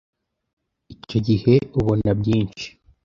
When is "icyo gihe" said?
0.93-1.53